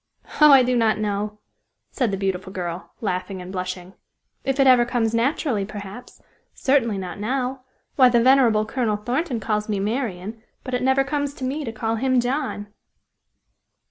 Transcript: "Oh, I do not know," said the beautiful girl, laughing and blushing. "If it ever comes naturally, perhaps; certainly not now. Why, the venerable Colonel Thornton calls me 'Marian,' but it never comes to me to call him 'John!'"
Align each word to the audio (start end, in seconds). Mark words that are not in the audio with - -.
"Oh, 0.41 0.51
I 0.51 0.63
do 0.63 0.75
not 0.75 0.97
know," 0.97 1.37
said 1.91 2.09
the 2.09 2.17
beautiful 2.17 2.51
girl, 2.51 2.95
laughing 3.01 3.39
and 3.39 3.51
blushing. 3.51 3.93
"If 4.43 4.59
it 4.59 4.65
ever 4.65 4.83
comes 4.83 5.13
naturally, 5.13 5.63
perhaps; 5.63 6.19
certainly 6.55 6.97
not 6.97 7.19
now. 7.19 7.61
Why, 7.97 8.09
the 8.09 8.19
venerable 8.19 8.65
Colonel 8.65 8.97
Thornton 8.97 9.39
calls 9.39 9.69
me 9.69 9.79
'Marian,' 9.79 10.41
but 10.63 10.73
it 10.73 10.81
never 10.81 11.03
comes 11.03 11.35
to 11.35 11.43
me 11.43 11.63
to 11.65 11.71
call 11.71 11.97
him 11.97 12.19
'John!'" 12.19 12.73